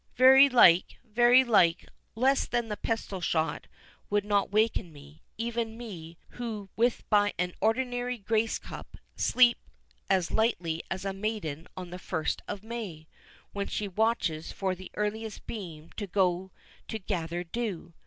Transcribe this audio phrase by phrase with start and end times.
[0.15, 3.67] "Very like—very like—less than the pistol shot
[4.09, 9.59] would not waken me; even me, who with but an ordinary grace cup, sleep
[10.09, 13.05] as lightly as a maiden on the first of May,
[13.53, 16.49] when she watches for the earliest beam to go
[16.87, 17.93] to gather dew.